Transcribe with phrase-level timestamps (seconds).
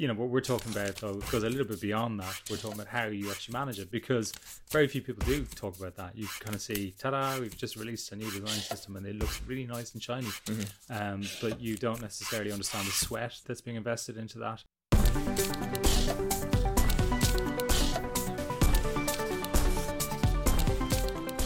[0.00, 2.40] you know, what we're talking about though goes a little bit beyond that.
[2.50, 4.32] We're talking about how you actually manage it because
[4.70, 6.16] very few people do talk about that.
[6.16, 9.42] You kind of see, ta-da, we've just released a new design system and it looks
[9.46, 10.26] really nice and shiny.
[10.26, 10.92] Mm-hmm.
[10.96, 14.64] Um, but you don't necessarily understand the sweat that's being invested into that.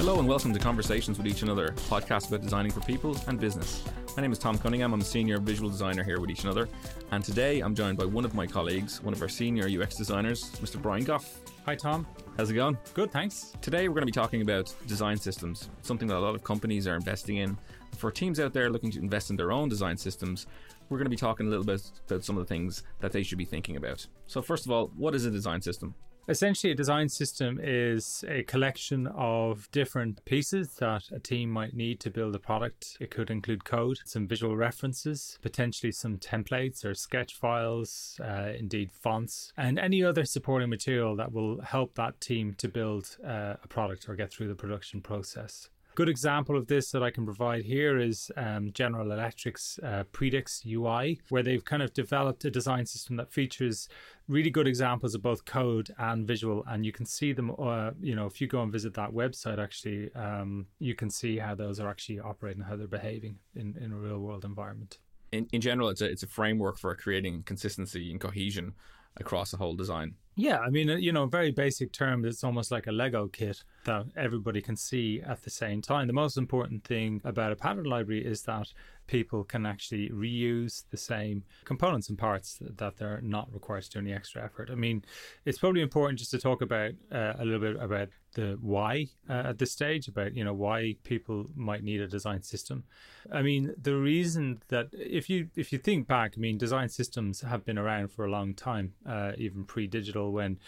[0.04, 3.82] Hello and welcome to Conversations with Each Another, podcast about designing for people and business.
[4.14, 4.92] My name is Tom Cunningham.
[4.92, 6.68] I'm a senior visual designer here with Each Another.
[7.10, 10.50] And today I'm joined by one of my colleagues, one of our senior UX designers,
[10.56, 10.80] Mr.
[10.80, 11.40] Brian Goff.
[11.64, 12.06] Hi, Tom.
[12.36, 12.76] How's it going?
[12.92, 13.56] Good, thanks.
[13.62, 16.86] Today we're going to be talking about design systems, something that a lot of companies
[16.86, 17.56] are investing in.
[17.96, 20.48] For teams out there looking to invest in their own design systems,
[20.90, 23.22] we're going to be talking a little bit about some of the things that they
[23.22, 24.06] should be thinking about.
[24.26, 25.94] So, first of all, what is a design system?
[26.26, 32.00] Essentially, a design system is a collection of different pieces that a team might need
[32.00, 32.96] to build a product.
[32.98, 38.90] It could include code, some visual references, potentially some templates or sketch files, uh, indeed
[38.90, 43.68] fonts, and any other supporting material that will help that team to build uh, a
[43.68, 45.68] product or get through the production process.
[45.96, 50.66] Good example of this that I can provide here is um, General Electric's uh, Predix
[50.66, 53.88] UI, where they've kind of developed a design system that features
[54.26, 57.52] really good examples of both code and visual, and you can see them.
[57.56, 61.38] Uh, you know, if you go and visit that website, actually, um, you can see
[61.38, 64.98] how those are actually operating, how they're behaving in, in a real world environment.
[65.30, 68.74] In, in general, it's a, it's a framework for creating consistency and cohesion
[69.16, 70.14] across the whole design.
[70.36, 73.62] Yeah, I mean, uh, you know, very basic terms, it's almost like a Lego kit
[73.84, 76.08] that everybody can see at the same time.
[76.08, 78.72] The most important thing about a pattern library is that
[79.06, 83.98] people can actually reuse the same components and parts that they're not required to do
[83.98, 84.70] any extra effort.
[84.70, 85.04] I mean,
[85.44, 89.44] it's probably important just to talk about uh, a little bit about the why uh,
[89.46, 92.84] at this stage about you know why people might need a design system.
[93.32, 97.40] I mean, the reason that if you if you think back, I mean, design systems
[97.40, 100.58] have been around for a long time, uh, even pre-digital when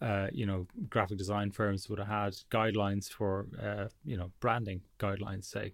[0.00, 4.82] uh, you know, graphic design firms would have had guidelines for, uh, you know, branding
[4.98, 5.72] guidelines, say.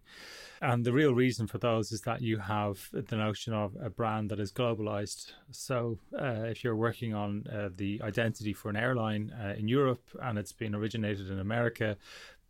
[0.60, 4.30] And the real reason for those is that you have the notion of a brand
[4.30, 5.32] that is globalized.
[5.50, 10.04] So uh, if you're working on uh, the identity for an airline uh, in Europe
[10.22, 11.96] and it's been originated in America,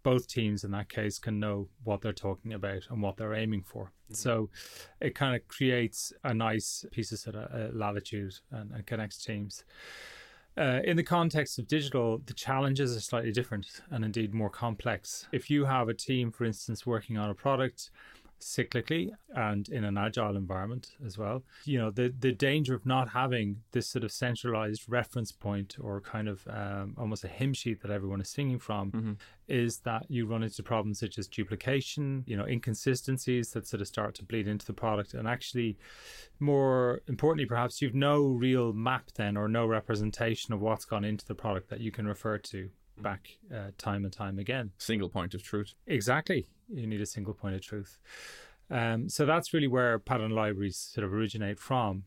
[0.03, 3.63] both teams in that case can know what they're talking about and what they're aiming
[3.63, 3.85] for.
[3.85, 4.15] Mm-hmm.
[4.15, 4.51] So
[5.01, 9.25] it kind of creates a nice piece of sort of uh, latitude and, and connects
[9.25, 9.65] teams.
[10.59, 15.27] Uh, in the context of digital, the challenges are slightly different and indeed more complex.
[15.33, 17.91] If you have a team, for instance, working on a product
[18.43, 21.43] cyclically and in an agile environment as well.
[21.65, 26.01] You know, the the danger of not having this sort of centralized reference point or
[26.01, 29.13] kind of um, almost a hymn sheet that everyone is singing from mm-hmm.
[29.49, 33.89] is that you run into problems such as duplication, you know, inconsistencies that sort of
[33.89, 35.15] start to bleed into the product.
[35.15, 35.79] And actually,
[36.41, 41.27] more importantly, perhaps you've no real map then or no representation of what's gone into
[41.27, 44.71] the product that you can refer to back uh, time and time again.
[44.79, 45.75] Single point of truth.
[45.87, 46.47] Exactly.
[46.73, 47.99] You need a single point of truth.
[48.71, 52.05] Um, so that's really where pattern libraries sort of originate from.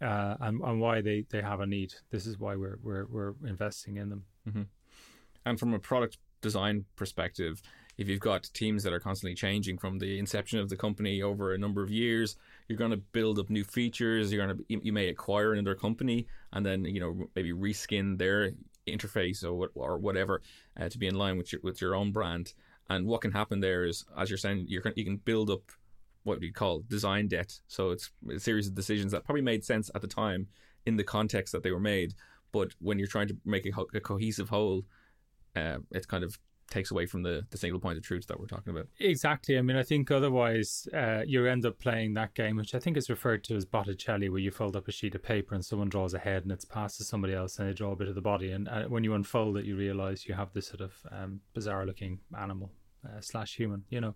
[0.00, 1.92] Uh, and, and why they, they have a need.
[2.10, 4.24] This is why we're we're, we're investing in them.
[4.48, 4.62] Mm-hmm.
[5.44, 7.60] And from a product design perspective,
[7.96, 11.52] if you've got teams that are constantly changing from the inception of the company over
[11.52, 12.36] a number of years,
[12.68, 14.32] you're going to build up new features.
[14.32, 18.52] You're going to you may acquire another company and then you know maybe reskin their
[18.86, 20.42] interface or or whatever
[20.80, 22.54] uh, to be in line with your with your own brand.
[22.90, 25.72] And what can happen there is, as you're saying, you can you can build up
[26.24, 27.58] what we call design debt.
[27.68, 30.46] So it's a series of decisions that probably made sense at the time
[30.86, 32.14] in the context that they were made,
[32.52, 34.84] but when you're trying to make a, a cohesive whole,
[35.54, 36.38] uh, it's kind of
[36.70, 38.86] takes away from the, the single point of truth that we're talking about.
[39.00, 39.58] Exactly.
[39.58, 42.96] I mean, I think otherwise uh, you end up playing that game, which I think
[42.96, 45.88] is referred to as Botticelli, where you fold up a sheet of paper and someone
[45.88, 48.14] draws a head and it's passed to somebody else and they draw a bit of
[48.14, 48.52] the body.
[48.52, 51.86] And uh, when you unfold it, you realize you have this sort of um, bizarre
[51.86, 52.70] looking animal.
[53.06, 54.12] Uh, slash human, you know,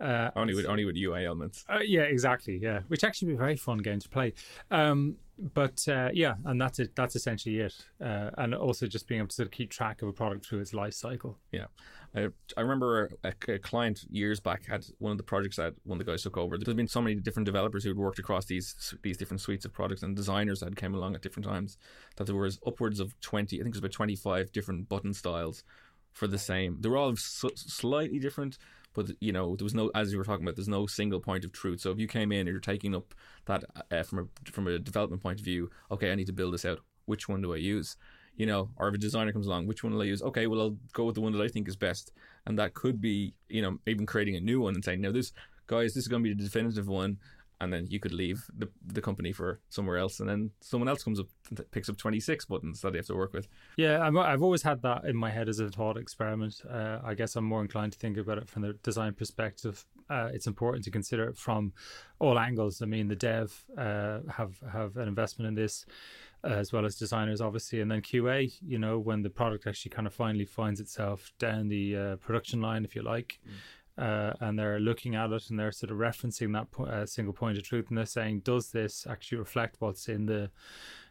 [0.00, 1.64] uh, only with only with UI elements.
[1.68, 2.58] Uh, yeah, exactly.
[2.60, 4.32] Yeah, which actually be a very fun game to play.
[4.72, 6.96] Um, but uh, yeah, and that's it.
[6.96, 7.74] That's essentially it.
[8.04, 10.60] Uh, and also just being able to sort of keep track of a product through
[10.60, 11.38] its life cycle.
[11.52, 11.66] Yeah,
[12.14, 16.00] I, I remember a, a, client years back had one of the projects that one
[16.00, 16.56] of the guys took over.
[16.58, 20.02] There's been so many different developers who'd worked across these these different suites of products
[20.02, 21.78] and designers that came along at different times.
[22.16, 25.14] That there was upwards of twenty, I think it was about twenty five different button
[25.14, 25.64] styles
[26.14, 26.78] for the same.
[26.80, 28.56] They were all slightly different,
[28.94, 31.44] but you know there was no as you were talking about there's no single point
[31.44, 31.80] of truth.
[31.80, 33.14] So if you came in and you're taking up
[33.44, 36.54] that uh, from a from a development point of view okay i need to build
[36.54, 36.80] this out.
[37.04, 37.96] Which one do i use?
[38.36, 40.22] You know or if a designer comes along which one will i use?
[40.22, 42.12] Okay well i'll go with the one that i think is best.
[42.46, 45.32] And that could be you know even creating a new one and saying no, this
[45.66, 47.18] guys this is going to be the definitive one
[47.64, 51.02] and then you could leave the, the company for somewhere else and then someone else
[51.02, 51.26] comes up
[51.70, 54.82] picks up 26 buttons that they have to work with Yeah, I'm, I've always had
[54.82, 56.62] that in my head as a thought experiment.
[56.68, 59.84] Uh, I guess I'm more inclined to think about it from the design perspective.
[60.08, 61.72] Uh, it's important to consider it from
[62.18, 62.82] all angles.
[62.82, 65.86] I mean, the dev uh, have have an investment in this,
[66.44, 68.52] uh, as well as designers, obviously, and then QA.
[68.66, 72.60] You know, when the product actually kind of finally finds itself down the uh, production
[72.60, 73.40] line, if you like.
[73.96, 77.32] Uh, and they're looking at it and they're sort of referencing that po- uh, single
[77.32, 80.50] point of truth and they're saying, does this actually reflect what's in the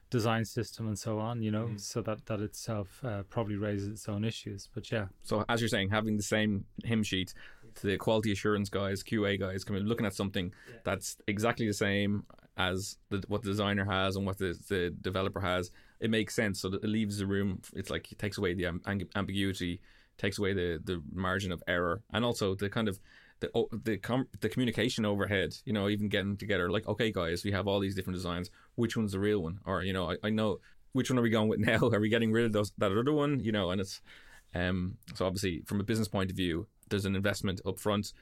[0.09, 4.07] design system and so on, you know, so that that itself uh, probably raises its
[4.07, 4.69] own issues.
[4.73, 7.33] But yeah, so as you're saying having the same hymn sheet
[7.75, 10.53] to the quality assurance guys qa guys coming looking at something
[10.83, 12.23] that's exactly the same
[12.57, 16.59] as the, what the designer has and what the, the developer has it makes sense.
[16.61, 19.81] So that it leaves the room it's like it takes away the amb- ambiguity
[20.17, 22.99] takes away the the margin of error and also the kind of
[23.39, 23.49] the
[23.83, 27.67] the com- the communication overhead you know even getting together like okay guys we have
[27.67, 30.59] all these different designs which one's the real one or you know I, I know
[30.93, 33.13] which one are we going with now are we getting rid of those that other
[33.13, 34.01] one you know and it's
[34.55, 38.13] um so obviously from a business point of view there's an investment up front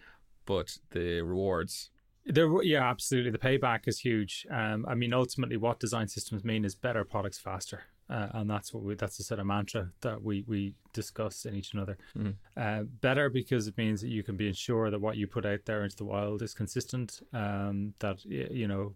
[0.46, 1.92] but the rewards
[2.26, 3.32] there, yeah, absolutely.
[3.32, 4.46] The payback is huge.
[4.52, 7.84] Um, I mean, ultimately, what design systems mean is better products faster.
[8.12, 11.56] Uh, and that's what we, that's the sort of mantra that we, we discuss in
[11.56, 11.98] each another.
[12.18, 12.36] Mhm.
[12.58, 15.62] Uh, better because it means that you can be ensured that what you put out
[15.66, 17.22] there into the wild is consistent.
[17.34, 18.94] Um, that you know,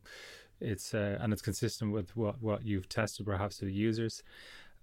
[0.59, 4.21] it's uh, and it's consistent with what what you've tested perhaps with users.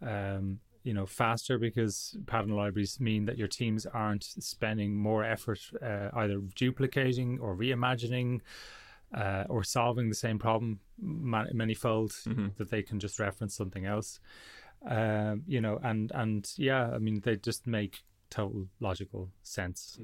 [0.00, 5.60] Um, you know, faster because pattern libraries mean that your teams aren't spending more effort
[5.80, 8.40] uh, either duplicating or reimagining
[9.14, 12.56] uh, or solving the same problem ma- manifold Mhm.
[12.56, 14.20] that they can just reference something else.
[14.84, 19.98] Um, you know, and and yeah, I mean, they just make total logical sense.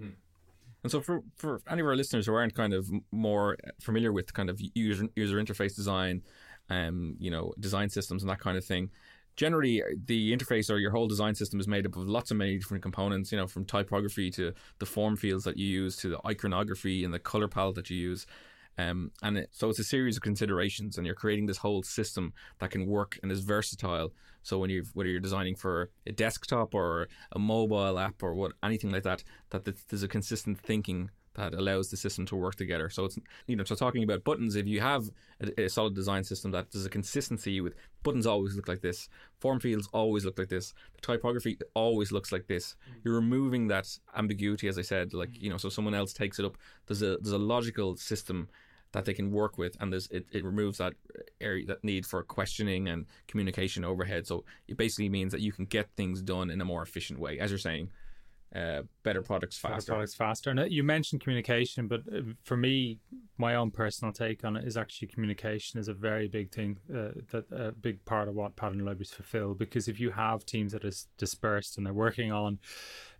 [0.84, 4.32] And so, for, for any of our listeners who aren't kind of more familiar with
[4.32, 6.22] kind of user user interface design,
[6.70, 8.90] um, you know, design systems and that kind of thing,
[9.34, 12.58] generally the interface or your whole design system is made up of lots of many
[12.58, 13.32] different components.
[13.32, 17.12] You know, from typography to the form fields that you use to the iconography and
[17.12, 18.26] the color palette that you use.
[18.78, 22.32] Um, and it, so it's a series of considerations, and you're creating this whole system
[22.60, 24.12] that can work and is versatile.
[24.42, 28.52] So when you whether you're designing for a desktop or a mobile app or what
[28.62, 32.90] anything like that, that there's a consistent thinking that allows the system to work together.
[32.90, 35.10] So it's you know, so talking about buttons, if you have
[35.40, 39.08] a, a solid design system that there's a consistency with buttons always look like this,
[39.40, 42.76] form fields always look like this, the typography always looks like this.
[43.04, 46.44] You're removing that ambiguity, as I said, like you know, so someone else takes it
[46.44, 46.56] up.
[46.86, 48.48] There's a there's a logical system
[48.92, 50.94] that they can work with, and there's it, it removes that
[51.40, 54.26] area that need for questioning and communication overhead.
[54.26, 57.38] So it basically means that you can get things done in a more efficient way,
[57.38, 57.90] as you're saying.
[58.54, 59.92] Uh, better products better faster.
[59.92, 60.48] products faster.
[60.48, 62.98] And you mentioned communication, but uh, for me,
[63.36, 67.10] my own personal take on it is actually communication is a very big thing, uh,
[67.30, 69.52] that a big part of what pattern libraries fulfill.
[69.52, 72.58] Because if you have teams that is dispersed and they're working on,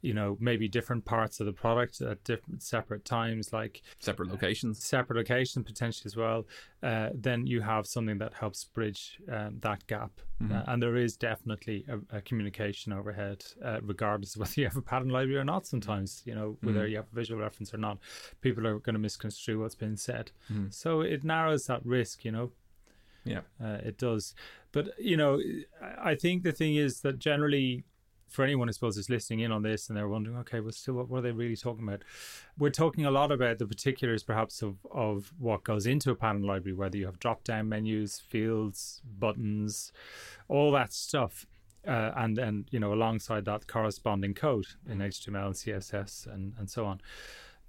[0.03, 4.85] you know, maybe different parts of the product at different separate times, like Separate locations.
[4.85, 6.47] separate locations potentially as well,
[6.83, 10.13] uh, then you have something that helps bridge um, that gap.
[10.53, 14.77] Uh, and there is definitely a, a communication overhead, uh, regardless of whether you have
[14.77, 15.67] a pattern library or not.
[15.67, 17.99] Sometimes, you know, whether you have a visual reference or not,
[18.41, 20.31] people are going to misconstrue what's been said.
[20.71, 22.53] So it narrows that risk, you know.
[23.25, 23.41] Yeah.
[23.63, 24.35] Uh, it does.
[24.71, 25.41] But, you know,
[26.01, 27.83] I think the thing is that generally,
[28.29, 30.95] for anyone, I suppose, is listening in on this and they're wondering, okay, well, still,
[30.95, 32.03] what, what are they really talking about?
[32.59, 36.43] We're talking a lot about the particulars, perhaps, of, of what goes into a pattern
[36.43, 39.93] library, whether you have drop down menus, fields, buttons,
[40.49, 41.47] all that stuff.
[41.87, 46.69] Uh, and then, you know, alongside that, corresponding code in HTML and CSS and, and
[46.69, 47.01] so on.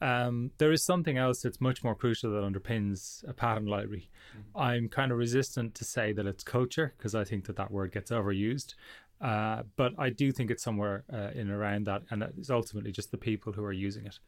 [0.01, 4.09] Um, there is something else that's much more crucial that underpins a pattern library.
[4.55, 7.91] I'm kind of resistant to say that it's culture because I think that that word
[7.91, 8.75] gets overused.
[9.21, 13.11] Uh, but I do think it's somewhere uh, in around that, and it's ultimately just
[13.11, 14.19] the people who are using it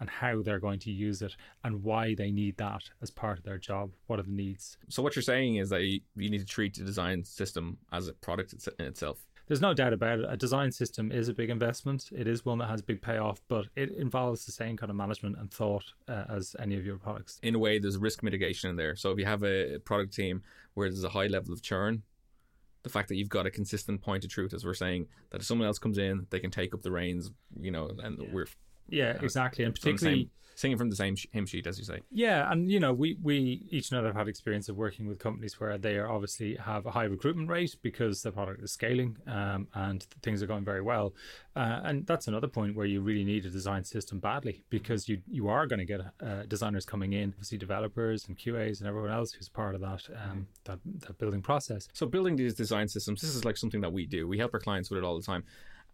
[0.00, 3.44] and how they're going to use it and why they need that as part of
[3.44, 3.90] their job.
[4.06, 4.78] What are the needs?
[4.88, 8.08] So what you're saying is that you, you need to treat the design system as
[8.08, 9.26] a product in itself.
[9.46, 10.26] There's no doubt about it.
[10.28, 12.10] A design system is a big investment.
[12.16, 15.38] It is one that has big payoff, but it involves the same kind of management
[15.38, 17.40] and thought uh, as any of your products.
[17.42, 18.94] In a way, there's risk mitigation in there.
[18.94, 20.42] So if you have a product team
[20.74, 22.04] where there's a high level of churn,
[22.82, 25.46] the fact that you've got a consistent point of truth, as we're saying, that if
[25.46, 28.46] someone else comes in, they can take up the reins, you know, and we're
[28.90, 31.84] Yeah, exactly, and the same- particularly singing from the same sh- hymn sheet, as you
[31.86, 32.00] say.
[32.10, 35.18] Yeah, and you know, we we each and other have had experience of working with
[35.18, 39.16] companies where they are obviously have a high recruitment rate because the product is scaling
[39.26, 41.14] um, and things are going very well,
[41.56, 45.22] uh, and that's another point where you really need a design system badly because you
[45.30, 49.12] you are going to get uh, designers coming in, obviously developers and QAs and everyone
[49.12, 51.88] else who's part of that um, that that building process.
[51.94, 54.28] So building these design systems, this is like something that we do.
[54.28, 55.44] We help our clients with it all the time.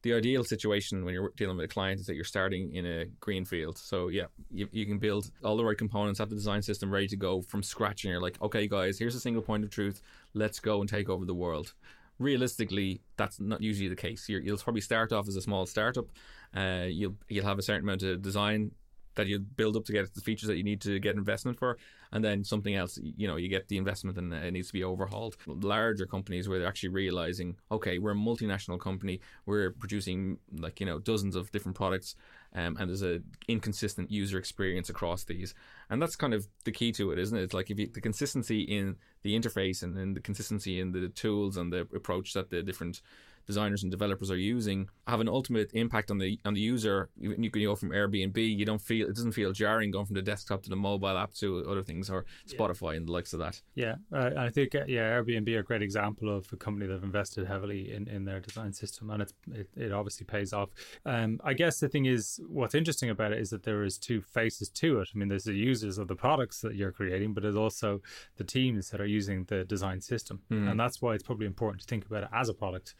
[0.06, 3.06] The ideal situation when you're dealing with a client is that you're starting in a
[3.18, 3.76] green field.
[3.76, 7.08] So yeah, you, you can build all the right components, have the design system ready
[7.08, 10.02] to go from scratch, and you're like, okay, guys, here's a single point of truth.
[10.32, 11.74] Let's go and take over the world.
[12.20, 14.28] Realistically, that's not usually the case.
[14.28, 16.06] You're, you'll probably start off as a small startup.
[16.54, 18.70] Uh, you'll you'll have a certain amount of design
[19.16, 21.78] that you build up to get the features that you need to get investment for,
[22.12, 24.84] and then something else, you know, you get the investment and it needs to be
[24.84, 25.36] overhauled.
[25.46, 30.86] Larger companies where they're actually realizing, okay, we're a multinational company, we're producing like you
[30.86, 32.16] know dozens of different products,
[32.54, 35.54] um, and there's a inconsistent user experience across these,
[35.90, 37.42] and that's kind of the key to it, isn't it?
[37.42, 41.08] It's like if you, the consistency in the interface and, and the consistency in the
[41.08, 43.00] tools and the approach that the different
[43.46, 47.08] designers and developers are using have an ultimate impact on the on the user.
[47.18, 50.22] You, can go from Airbnb, you don't feel it doesn't feel jarring going from the
[50.22, 53.60] desktop to the mobile app to other things or Spotify and the likes of that.
[53.74, 56.92] Yeah, uh, I think uh, yeah, Airbnb are a great example of a company that
[56.92, 60.70] have invested heavily in, in their design system, and it's it, it obviously pays off.
[61.04, 64.20] Um, I guess the thing is, what's interesting about it is that there is two
[64.20, 65.08] faces to it.
[65.14, 68.00] I mean, there's the users of the products that you're creating, but there's also
[68.36, 71.86] the teams that are using the design system, and that's why it's probably important to
[71.86, 72.94] think about it as a product.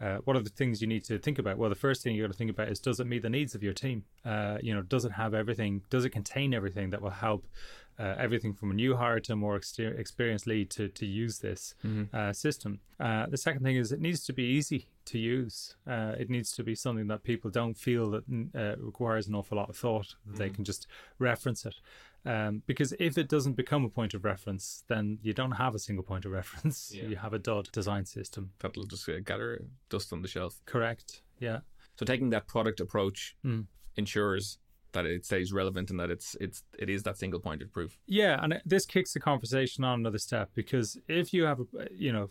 [0.00, 1.58] Uh, what are the things you need to think about?
[1.58, 3.54] Well, the first thing you got to think about is does it meet the needs
[3.54, 4.04] of your team?
[4.24, 5.82] Uh, you know, does it have everything?
[5.90, 7.46] Does it contain everything that will help
[7.98, 11.74] uh, everything from a new hire to a more experienced lead to, to use this
[12.12, 12.80] uh, system.
[13.00, 15.74] Uh, the second thing is it needs to be easy to use.
[15.86, 18.24] Uh, it needs to be something that people don't feel that
[18.54, 20.14] uh, requires an awful lot of thought.
[20.26, 20.86] That They can just
[21.18, 21.74] reference it.
[22.26, 25.78] Um, because if it doesn't become a point of reference, then you don't have a
[25.78, 26.92] single point of reference.
[26.94, 27.04] Yeah.
[27.04, 28.50] You have a dud design system.
[28.58, 30.60] That'll just uh, gather dust on the shelf.
[30.66, 31.22] Correct.
[31.38, 31.60] Yeah.
[31.96, 33.66] So taking that product approach Mm.
[33.96, 34.58] ensures
[34.92, 37.98] that it stays relevant and that it's it's it is that single point of proof.
[38.06, 42.12] Yeah, and this kicks the conversation on another step because if you have, a, you
[42.12, 42.30] know,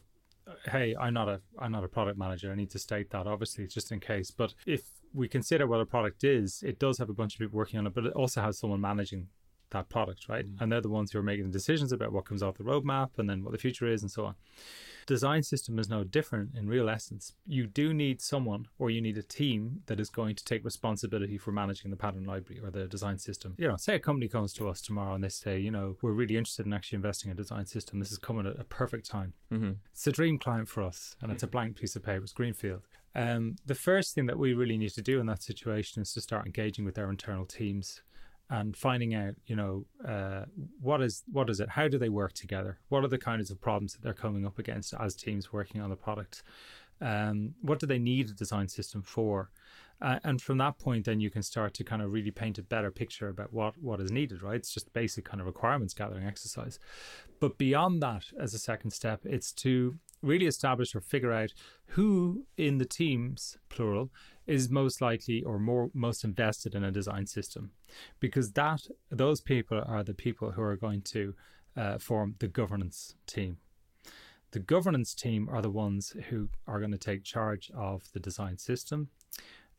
[0.71, 2.51] hey, I'm not a I'm not a product manager.
[2.51, 4.31] I need to state that obviously just in case.
[4.31, 4.81] But if
[5.13, 7.87] we consider what a product is, it does have a bunch of people working on
[7.87, 9.27] it, but it also has someone managing
[9.71, 10.45] that product, right?
[10.59, 13.11] And they're the ones who are making the decisions about what comes off the roadmap
[13.17, 14.35] and then what the future is and so on.
[15.05, 17.33] Design system is no different in real essence.
[17.45, 21.37] You do need someone or you need a team that is going to take responsibility
[21.37, 23.55] for managing the pattern library or the design system.
[23.57, 26.11] You know, say a company comes to us tomorrow and they say, you know, we're
[26.11, 27.99] really interested in actually investing in a design system.
[27.99, 29.33] This is coming at a perfect time.
[29.51, 29.71] Mm-hmm.
[29.93, 32.23] It's a dream client for us, and it's a blank piece of paper.
[32.23, 32.81] It's greenfield.
[33.15, 36.21] Um, the first thing that we really need to do in that situation is to
[36.21, 38.01] start engaging with our internal teams
[38.49, 40.45] and finding out, you know, uh,
[40.81, 41.69] what is what is it?
[41.69, 42.79] How do they work together?
[42.89, 45.89] What are the kinds of problems that they're coming up against as teams working on
[45.89, 46.43] the product?
[47.01, 49.51] Um, what do they need a design system for?
[49.99, 52.63] Uh, and from that point, then you can start to kind of really paint a
[52.63, 54.41] better picture about what what is needed.
[54.41, 54.55] Right?
[54.55, 56.79] It's just basic kind of requirements gathering exercise.
[57.39, 61.53] But beyond that, as a second step, it's to really establish or figure out
[61.87, 64.09] who in the teams, plural,
[64.47, 67.71] is most likely or more most invested in a design system,
[68.19, 71.35] because that those people are the people who are going to
[71.75, 73.57] uh, form the governance team.
[74.51, 78.57] The governance team are the ones who are going to take charge of the design
[78.57, 79.09] system.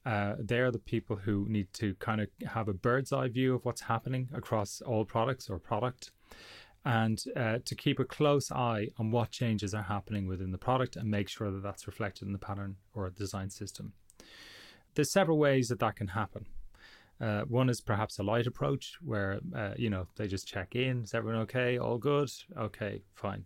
[0.04, 3.64] Uh, they're the people who need to kind of have a bird's eye view of
[3.64, 6.10] what's happening across all products or product
[6.84, 10.96] and uh, to keep a close eye on what changes are happening within the product
[10.96, 13.92] and make sure that that's reflected in the pattern or design system.
[14.98, 16.44] There's several ways that that can happen.
[17.20, 21.04] Uh, one is perhaps a light approach where, uh, you know, they just check in.
[21.04, 21.78] Is everyone okay?
[21.78, 22.28] All good?
[22.56, 23.44] Okay, fine.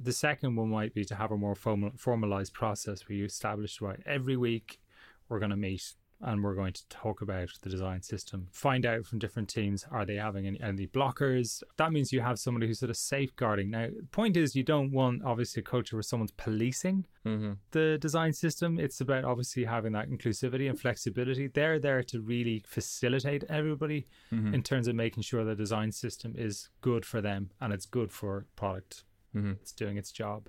[0.00, 3.82] The second one might be to have a more formal, formalized process where you establish,
[3.82, 4.80] right, every week
[5.28, 8.48] we're going to meet and we're going to talk about the design system.
[8.50, 11.62] Find out from different teams are they having any, any blockers?
[11.76, 13.70] That means you have somebody who's sort of safeguarding.
[13.70, 17.52] Now, the point is, you don't want obviously a culture where someone's policing Mm-hmm.
[17.72, 18.78] the design system.
[18.80, 21.46] It's about obviously having that inclusivity and flexibility.
[21.48, 24.54] They're there to really facilitate everybody Mm-hmm.
[24.54, 28.10] in terms of making sure the design system is good for them and it's good
[28.12, 29.04] for product.
[29.36, 29.52] Mm-hmm.
[29.60, 30.48] It's doing its job.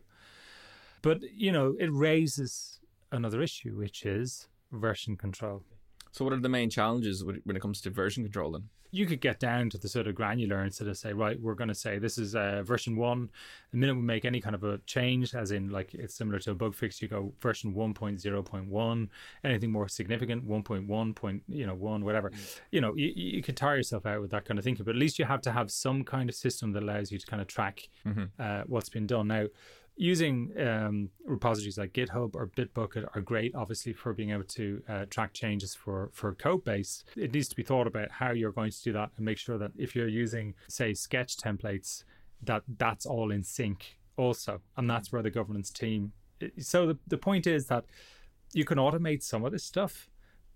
[1.02, 2.80] But you know, it raises
[3.12, 5.64] another issue, which is version control.
[6.12, 8.70] So what are the main challenges when when it comes to version control then?
[8.92, 11.54] you could get down to the sort of granular and sort of say, right, we're
[11.54, 13.30] going to say this is uh, version one.
[13.72, 16.52] The minute we make any kind of a change, as in like it's similar to
[16.52, 19.10] a bug fix, you go version 1.0.1,
[19.44, 21.16] anything more significant, 1.1.
[21.16, 22.32] Point, you know, one, whatever.
[22.32, 22.60] Mm.
[22.72, 25.00] You know, you, you could tire yourself out with that kind of thinking, but at
[25.00, 27.48] least you have to have some kind of system that allows you to kind of
[27.48, 28.24] track mm-hmm.
[28.40, 29.28] uh, what's been done.
[29.28, 29.46] Now,
[30.00, 35.06] using um, repositories like GitHub or Bitbucket are great, obviously, for being able to uh,
[35.10, 37.04] track changes for for code base.
[37.18, 39.58] It needs to be thought about how you're going to do that and make sure
[39.58, 42.06] that if you're using, say, Sketch templates,
[42.44, 46.14] that that's all in sync also, and that's where the governance team.
[46.60, 47.84] So the the point is that
[48.54, 50.10] you can automate some of this stuff,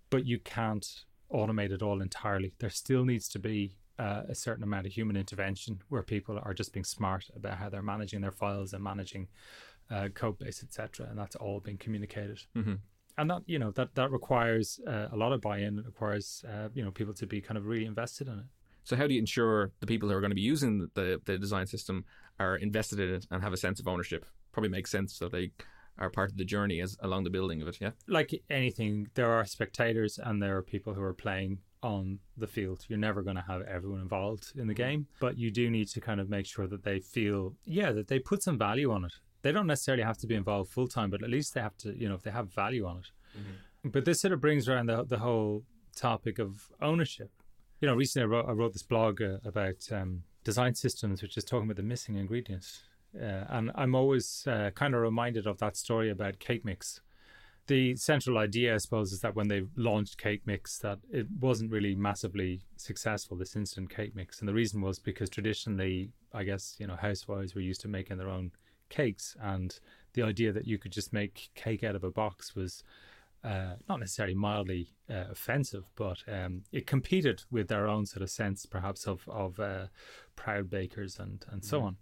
[0.09, 2.53] but you can't automate it all entirely.
[2.59, 6.53] There still needs to be uh, a certain amount of human intervention where people are
[6.53, 9.27] just being smart about how they're managing their files and managing
[9.91, 11.07] uh, code base, etc.
[11.09, 12.41] And that's all being communicated.
[12.55, 12.75] Mm-hmm.
[13.17, 15.77] And that you know that that requires uh, a lot of buy-in.
[15.79, 18.45] It requires uh, you know people to be kind of really invested in it.
[18.83, 21.37] So how do you ensure the people who are going to be using the the
[21.37, 22.05] design system
[22.39, 24.25] are invested in it and have a sense of ownership?
[24.51, 25.51] Probably makes sense so they
[25.99, 27.77] are part of the journey as along the building of it.
[27.79, 32.47] Yeah, like anything, there are spectators and there are people who are playing on the
[32.47, 32.85] field.
[32.87, 34.83] You're never going to have everyone involved in the mm-hmm.
[34.83, 38.07] game, but you do need to kind of make sure that they feel, yeah, that
[38.07, 39.13] they put some value on it.
[39.41, 41.97] They don't necessarily have to be involved full time, but at least they have to,
[41.97, 43.07] you know, if they have value on it.
[43.37, 43.89] Mm-hmm.
[43.89, 45.63] But this sort of brings around the, the whole
[45.95, 47.31] topic of ownership.
[47.81, 51.35] You know, recently I wrote, I wrote this blog uh, about um, design systems, which
[51.35, 52.83] is talking about the missing ingredients.
[53.19, 57.01] Uh, and I'm always uh, kind of reminded of that story about cake mix
[57.67, 61.71] the central idea, I suppose, is that when they launched Cake Mix, that it wasn't
[61.71, 63.37] really massively successful.
[63.37, 67.55] This instant cake mix, and the reason was because traditionally, I guess you know, housewives
[67.55, 68.51] were used to making their own
[68.89, 69.79] cakes, and
[70.13, 72.83] the idea that you could just make cake out of a box was
[73.43, 78.29] uh, not necessarily mildly uh, offensive, but um, it competed with their own sort of
[78.29, 79.87] sense, perhaps of of uh,
[80.35, 81.85] proud bakers and and so mm.
[81.85, 81.97] on.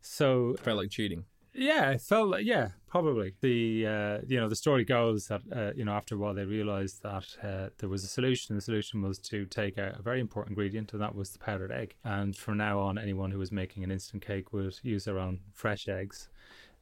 [0.00, 1.24] So it felt like cheating.
[1.54, 3.34] Yeah, it felt like, yeah, probably.
[3.40, 6.44] The uh, you know the story goes that uh, you know after a while they
[6.44, 8.56] realized that uh, there was a solution.
[8.56, 11.70] The solution was to take a, a, very important ingredient, and that was the powdered
[11.70, 11.94] egg.
[12.04, 15.40] And from now on, anyone who was making an instant cake would use their own
[15.52, 16.28] fresh eggs.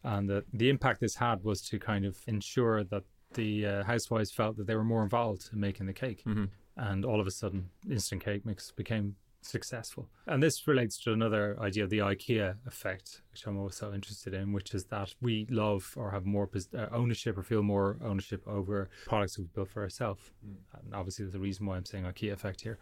[0.04, 4.30] And the the impact this had was to kind of ensure that the uh, housewives
[4.30, 6.22] felt that they were more involved in making the cake.
[6.24, 6.44] Mm-hmm.
[6.76, 10.08] And all of a sudden, instant cake mix became successful.
[10.26, 14.52] And this relates to another idea of the IKEA effect, which I'm also interested in,
[14.52, 18.88] which is that we love or have more uh, ownership or feel more ownership over
[19.06, 20.30] products we've built for ourselves.
[20.46, 20.54] Mm.
[20.82, 22.78] And obviously, there's a reason why I'm saying IKEA effect here.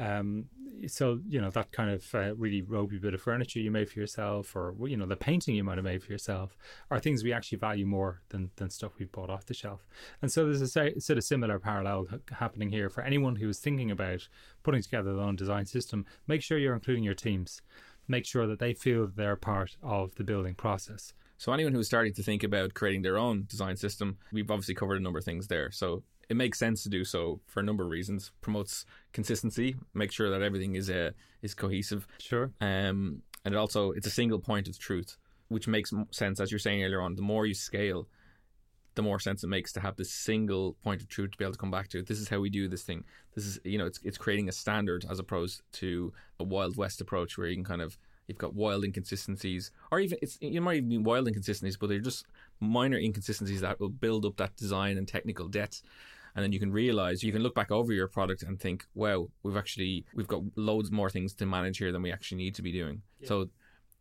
[0.00, 0.46] Um,
[0.86, 4.00] so you know that kind of uh, really ropey bit of furniture you made for
[4.00, 6.56] yourself, or you know the painting you might have made for yourself,
[6.90, 9.86] are things we actually value more than than stuff we've bought off the shelf.
[10.22, 13.90] And so there's a sort of similar parallel happening here for anyone who is thinking
[13.90, 14.26] about
[14.62, 16.06] putting together their own design system.
[16.26, 17.60] Make sure you're including your teams.
[18.08, 21.12] Make sure that they feel they're part of the building process.
[21.36, 25.00] So anyone who's starting to think about creating their own design system, we've obviously covered
[25.00, 25.70] a number of things there.
[25.70, 28.30] So it makes sense to do so for a number of reasons.
[28.40, 31.10] Promotes consistency, make sure that everything is uh,
[31.42, 32.06] is cohesive.
[32.20, 32.52] Sure.
[32.60, 35.16] Um, and it also it's a single point of truth,
[35.48, 37.16] which makes sense as you're saying earlier on.
[37.16, 38.06] The more you scale,
[38.94, 41.52] the more sense it makes to have this single point of truth to be able
[41.52, 42.02] to come back to.
[42.02, 43.04] This is how we do this thing.
[43.34, 47.00] This is you know it's it's creating a standard as opposed to a wild west
[47.00, 50.76] approach where you can kind of you've got wild inconsistencies, or even it's you might
[50.76, 52.24] even be wild inconsistencies, but they're just
[52.60, 55.82] minor inconsistencies that will build up that design and technical debt
[56.34, 59.28] and then you can realize you can look back over your product and think wow
[59.42, 62.62] we've actually we've got loads more things to manage here than we actually need to
[62.62, 63.02] be doing.
[63.20, 63.28] Yeah.
[63.28, 63.50] so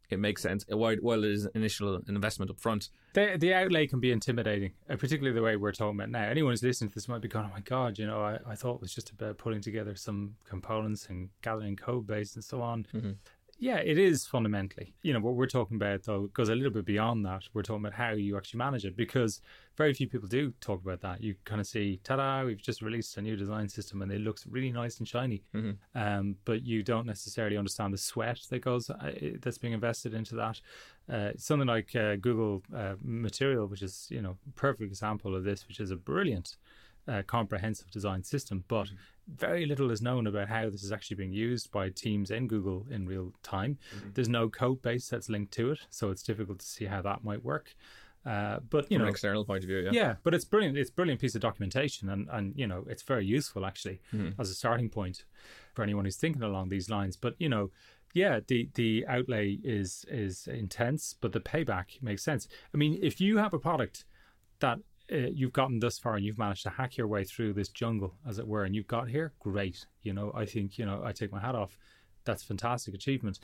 [0.10, 0.66] it makes sense.
[0.68, 4.74] While, while it is an initial investment up front the, the outlay can be intimidating
[4.90, 6.24] uh, particularly the way we're talking about now.
[6.24, 8.56] Anyone who's listening to this might be going oh my god you know I, I
[8.56, 12.62] thought it was just about putting together some components and gathering code base and so
[12.62, 12.86] on.
[12.94, 13.12] Mm-hmm.
[13.62, 14.94] Yeah, it is fundamentally.
[15.02, 17.44] You know, what we're talking about, though, goes a little bit beyond that.
[17.54, 19.42] We're talking about how you actually manage it because
[19.78, 21.22] very few people do talk about that.
[21.22, 24.22] You kind of see, ta da, we've just released a new design system and it
[24.22, 25.44] looks really nice and shiny.
[25.54, 26.02] Mm-hmm.
[26.02, 30.36] Um, but you don't necessarily understand the sweat that goes, uh, that's being invested into
[30.36, 30.62] that.
[31.12, 35.68] Uh, something like uh, Google uh, Material, which is, you know, perfect example of this,
[35.68, 36.56] which is a brilliant
[37.10, 38.96] uh, comprehensive design system, but mm-hmm.
[39.36, 42.86] Very little is known about how this is actually being used by teams in Google
[42.90, 43.78] in real time.
[43.96, 44.10] Mm-hmm.
[44.14, 47.24] There's no code base that's linked to it, so it's difficult to see how that
[47.24, 47.76] might work.
[48.26, 50.78] Uh, but you From know, an external point of view, yeah, yeah, but it's brilliant.
[50.78, 54.40] It's brilliant piece of documentation, and and you know, it's very useful actually mm-hmm.
[54.40, 55.24] as a starting point
[55.74, 57.16] for anyone who's thinking along these lines.
[57.16, 57.72] But you know,
[58.14, 62.48] yeah, the the outlay is is intense, but the payback makes sense.
[62.74, 64.04] I mean, if you have a product
[64.60, 64.80] that
[65.12, 68.14] uh, you've gotten this far and you've managed to hack your way through this jungle,
[68.28, 69.86] as it were, and you've got here, great.
[70.04, 71.78] You know, I think, you know, I take my hat off.
[72.26, 73.40] That's fantastic achievement.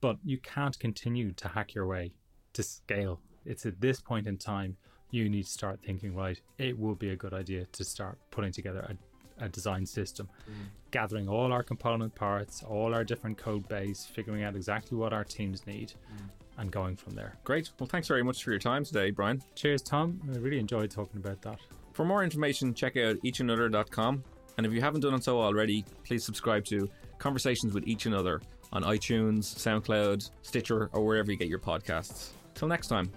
[0.00, 2.12] But you can't continue to hack your way
[2.54, 3.20] to scale.
[3.44, 4.76] It's at this point in time
[5.10, 8.52] you need to start thinking, right, it will be a good idea to start putting
[8.52, 8.96] together
[9.38, 10.66] a, a design system, mm.
[10.90, 15.24] gathering all our component parts, all our different code base, figuring out exactly what our
[15.24, 15.92] teams need.
[16.12, 17.36] Mm and going from there.
[17.44, 17.70] Great.
[17.78, 19.42] Well, thanks very much for your time today, Brian.
[19.54, 20.20] Cheers, Tom.
[20.32, 21.58] I really enjoyed talking about that.
[21.92, 24.24] For more information, check out eachanother.com.
[24.56, 26.88] And if you haven't done so already, please subscribe to
[27.18, 28.40] Conversations with Each Another
[28.72, 32.30] on iTunes, SoundCloud, Stitcher, or wherever you get your podcasts.
[32.54, 33.10] Till next time.